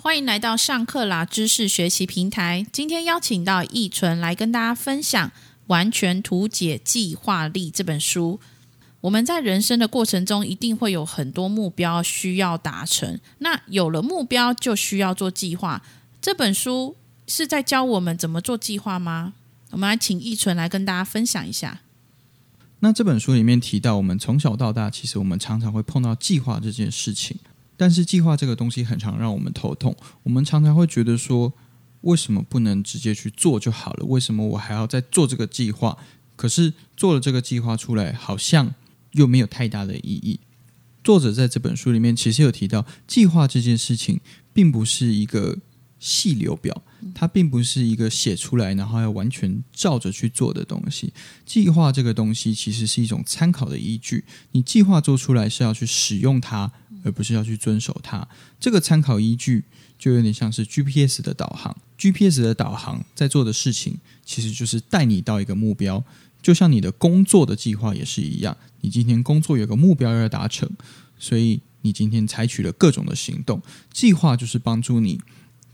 [0.00, 2.64] 欢迎来到上课啦知识学习平台。
[2.72, 5.28] 今天邀请到易纯来跟大家分享
[5.66, 8.38] 《完全图解计划力》这本书。
[9.00, 13.18] 我们在人生的过程中，一定会有很多目标需要达成。
[13.38, 15.82] 那有了目标，就需要做计划。
[16.22, 16.96] 这本书
[17.26, 19.32] 是在教我们怎么做计划吗？
[19.72, 21.80] 我们来请易纯来跟大家分享一下。
[22.78, 27.36] 那这本书里面提到，我们从小到大，其实我们常常会碰到计划这件事情。
[27.78, 29.96] 但是计划这个东西很常让我们头痛。
[30.24, 31.54] 我们常常会觉得说，
[32.02, 34.04] 为什么不能直接去做就好了？
[34.04, 35.96] 为什么我还要再做这个计划？
[36.34, 38.74] 可是做了这个计划出来，好像
[39.12, 40.40] 又没有太大的意义。
[41.04, 44.20] 作者在这本书里面其实有提到，计划这件事情
[44.52, 45.56] 并不是一个
[46.00, 46.82] 细流表，
[47.14, 51.12] 它并不是一个写出来然后要完全照着去做的东西。
[51.44, 54.24] 计划这个东西其实是一种参考的依据。
[54.52, 56.72] 你计划做出来是要去使用它。
[57.04, 58.26] 而不是要去遵守它，
[58.58, 59.64] 这个参考依据
[59.96, 61.74] 就有点像是 GPS 的导航。
[61.96, 66.04] GPS 的导航在做的事情，其实就是带你到一个目标，
[66.42, 68.54] 就像你的工作的计划也是一样。
[68.80, 70.68] 你今天工作有个目标要达成，
[71.20, 73.62] 所以你今天采取了各种的行动。
[73.92, 75.20] 计划就是帮助你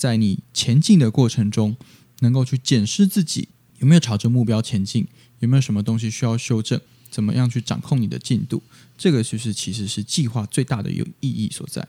[0.00, 1.76] 在你前进的过程中，
[2.20, 5.06] 能够去检视自己有没有朝着目标前进，
[5.40, 6.80] 有没有什么东西需要修正。
[7.10, 8.62] 怎么样去掌控你的进度？
[8.96, 11.86] 这个就是其实是计划最大的有意义所在。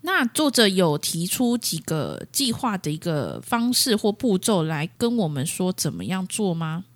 [0.00, 6.86] 那作者有提出几个计划的一个方式或步骤来跟我们说怎么样做吗？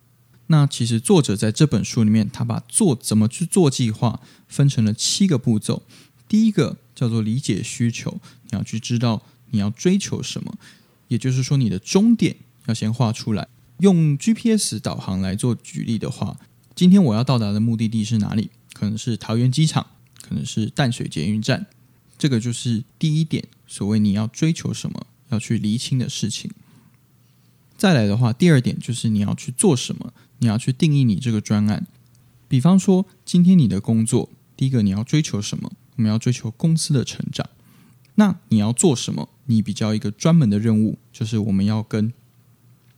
[0.46, 5.83] 那其实作者在这本书里面，他把做怎么去做计划分成了七个步骤。
[6.28, 10.56] 第一个叫做理解需求，你要去知道你要追求什么，
[11.08, 13.48] 也就是说你的终点要先画出来。
[13.78, 16.38] 用 GPS 导航来做举例的话，
[16.74, 18.50] 今天我要到达的目的地是哪里？
[18.72, 19.86] 可能是桃园机场，
[20.20, 21.66] 可能是淡水捷运站。
[22.16, 26.50] 这个就是第一点，所谓你要追求什么，要去厘清的事情。
[27.77, 31.86] 再来的话，第二点就是你要去做什么，你要去定义你这个专案。
[32.46, 35.72] 比方说，今天你的工作，第一个你要追求什么？
[35.97, 37.48] 我们要追求公司的成长。
[38.17, 39.29] 那你要做什么？
[39.47, 42.13] 你比较一个专门的任务，就是我们要跟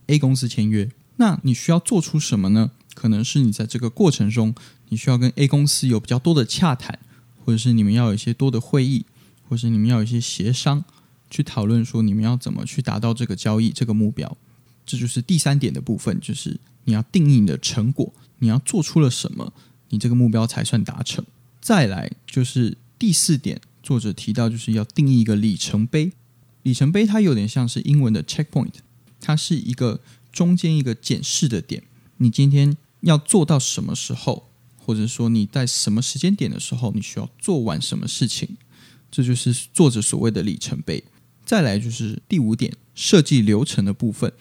[0.07, 2.71] A 公司签约，那你需要做出什么呢？
[2.93, 4.53] 可能是你在这个过程中，
[4.89, 6.99] 你需要跟 A 公司有比较多的洽谈，
[7.43, 9.05] 或者是你们要有一些多的会议，
[9.49, 10.83] 或是你们要有一些协商，
[11.29, 14.37] 去讨论说你们要怎么去达到这个交易这个目标。
[14.85, 19.51] 这就是第三点的部分，就是你要定义你的成果，你要做出了什么，
[19.89, 21.25] 你这个目标才算达成。
[21.59, 26.11] 再来就是第四点，作者提到就是要定义一个里程碑。
[26.63, 28.73] 里程碑它有点像是英文的 checkpoint。
[29.21, 30.01] 它是一个
[30.31, 31.81] 中间一个检视的点，
[32.17, 38.47] 你今天要做到什么时候，或者说你在什么时间点的时候，你需要做完什么事情，
[39.09, 41.03] 这就是作者所谓的里程碑。
[41.43, 44.31] 再来就是第五点，设计流程的部分，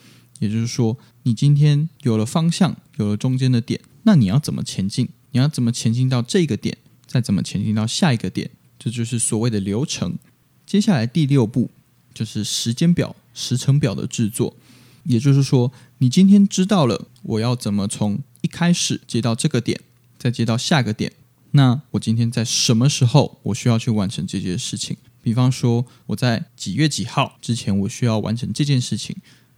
[0.40, 5.08] 也就是说，你今天有了方向，有了中间的点，那你要怎么前进？
[5.30, 6.76] 你要怎么前进到这个点，
[7.14, 8.50] 再怎么前进到下一个点？
[8.76, 10.18] 这就是所谓的流程。
[10.66, 11.70] 接下来第六步
[12.12, 14.56] 就是时间表、时程表的制作。
[15.04, 19.80] 也就是说，你今天知道了我要怎么从一开始接到这个点，
[20.18, 21.12] 再接到下个点。
[21.52, 24.96] 那我今天在什么时候我需要去完成这件事情？
[25.22, 29.14] 比方说，我在几月几号之前我需要完成这件事情，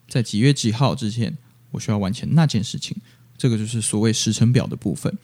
[0.07, 1.35] 在几月几号之前
[1.71, 2.95] 我需要完成那件事情。
[3.39, 5.17] 这个就是所谓时程表的部分。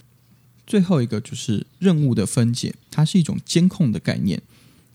[0.67, 4.41] 最后一个就是任务的分解，它是一种监控的概念。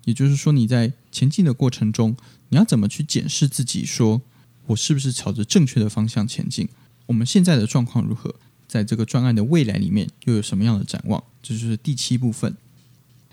[0.05, 2.15] 也就是说，你在前进的过程中，
[2.49, 4.21] 你要怎么去检视自己说。
[4.67, 6.67] 我是不是朝着正确的方向前进？
[7.05, 8.35] 我们现在的状况如何？
[8.67, 11.23] 在这个专案的未来里面，又有什么样的展望？
[11.41, 12.53] 这就是第七部分。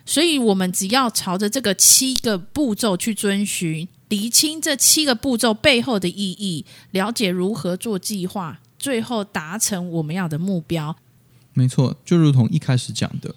[0.07, 10.97] 所以，我们只要朝着这个七个步骤去遵循，厘清这七个步骤背后的意义，了解如何做计划，最后达成我们要的目标。
[11.55, 13.35] 没错，就如同一开始讲的，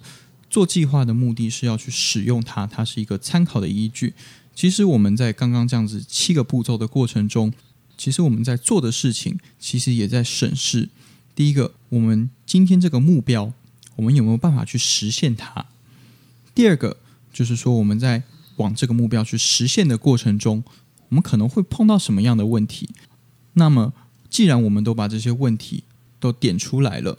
[0.50, 4.12] 做计划的目的是要去使用它，它是一个参考的依据。
[4.54, 7.52] 其实我们在刚刚这样子七个步骤的过程中。
[7.96, 10.88] 其实我们在做的事情，其实也在审视：
[11.34, 13.52] 第一个，我们今天这个目标，
[13.96, 15.66] 我们有没有办法去实现它？
[16.54, 16.98] 第二个，
[17.32, 18.22] 就是说我们在
[18.58, 20.62] 往这个目标去实现的过程中，
[21.08, 22.88] 我们可能会碰到什么样的问题？
[23.54, 23.92] 那么，
[24.30, 25.82] 既然我们都把这些问题
[26.20, 27.18] 都点出来了，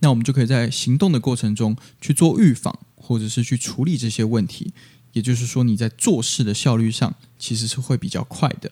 [0.00, 4.72] 那我们就可以在行动的过程中去做预防，或者是去处理这些问题。
[5.12, 8.70] 也就是说，你在做事的效率上，其实是会比较快的。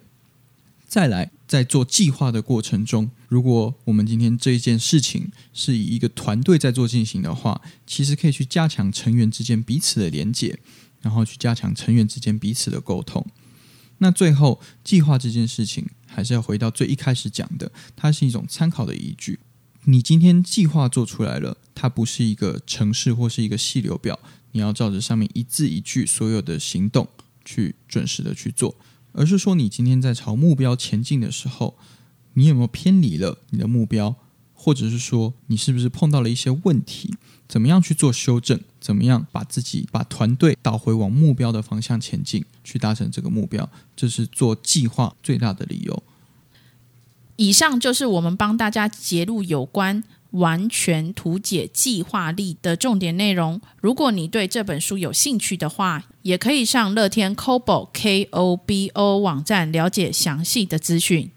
[0.86, 10.58] 再来，在做计划的过程中，如果我们今天这一件事情是以一个团队在做进行的话，其实可以去加强成员之间彼此的连接。
[11.00, 13.24] 然后去加强成员之间彼此的沟通。
[13.98, 19.38] 那最后，计划这件事情还是要回到最一开始讲的，它是一种参考的依据。
[19.90, 24.18] 你今天计划做出来了，它不是一个程式或是一个细流表，
[24.52, 27.08] 你要照着上面一字一句所有的行动
[27.42, 28.76] 去准时的去做，
[29.12, 31.78] 而是说你今天在朝目标前进的时候，
[32.34, 34.14] 你有没有偏离了你的目标，
[34.52, 37.14] 或者是说你是不是碰到了一些问题？
[37.48, 38.60] 怎么样去做修正？
[38.78, 43.66] 怎么样把自己、把团队导回往目标的方向前进，去达成这个目标？
[43.96, 46.02] 这是做计划最大的理由。
[47.38, 50.02] 以上就是我们帮大家揭露有关
[50.32, 53.60] 完全图解计划力的重点内容。
[53.80, 61.30] 如果你对这本书有兴趣的话，也可以上乐天 Kobo K O B O 网站了解详细的资讯。